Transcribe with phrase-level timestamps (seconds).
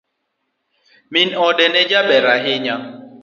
[1.11, 2.75] Min ode ne jaber ahinya.